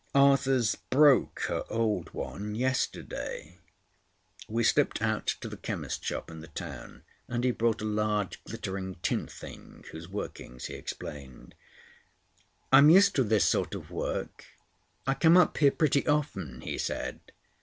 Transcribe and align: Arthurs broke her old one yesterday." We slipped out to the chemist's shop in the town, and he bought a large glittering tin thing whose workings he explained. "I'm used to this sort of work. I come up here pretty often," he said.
Arthurs 0.15 0.73
broke 0.89 1.41
her 1.41 1.63
old 1.69 2.11
one 2.11 2.55
yesterday." 2.55 3.59
We 4.49 4.63
slipped 4.63 4.99
out 4.99 5.27
to 5.41 5.47
the 5.47 5.57
chemist's 5.57 6.03
shop 6.03 6.31
in 6.31 6.39
the 6.39 6.47
town, 6.47 7.03
and 7.27 7.43
he 7.43 7.51
bought 7.51 7.83
a 7.83 7.85
large 7.85 8.43
glittering 8.43 8.95
tin 9.03 9.27
thing 9.27 9.85
whose 9.91 10.09
workings 10.09 10.65
he 10.65 10.73
explained. 10.73 11.53
"I'm 12.73 12.89
used 12.89 13.15
to 13.17 13.23
this 13.23 13.45
sort 13.45 13.75
of 13.75 13.91
work. 13.91 14.45
I 15.05 15.13
come 15.13 15.37
up 15.37 15.55
here 15.59 15.69
pretty 15.69 16.07
often," 16.07 16.61
he 16.61 16.79
said. 16.79 17.19